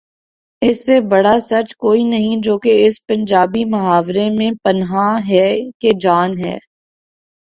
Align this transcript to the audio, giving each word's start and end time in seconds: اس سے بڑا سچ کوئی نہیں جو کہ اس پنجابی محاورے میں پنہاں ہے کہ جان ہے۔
اس 0.61 0.85
سے 0.85 0.99
بڑا 1.01 1.39
سچ 1.39 1.75
کوئی 1.75 2.03
نہیں 2.03 2.41
جو 2.41 2.57
کہ 2.57 2.85
اس 2.85 3.05
پنجابی 3.07 3.63
محاورے 3.65 4.29
میں 4.29 4.51
پنہاں 4.63 5.19
ہے 5.29 5.47
کہ 5.79 5.91
جان 6.01 6.37
ہے۔ 6.39 6.57